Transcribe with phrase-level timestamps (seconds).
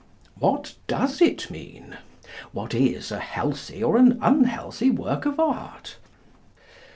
[0.39, 1.95] What does it mean?
[2.53, 5.97] What is a healthy, or an unhealthy work of art?